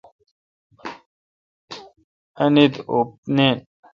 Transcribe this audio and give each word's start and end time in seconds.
انیت 2.43 2.73
اوپ 2.91 3.09
نین۔ 3.35 3.55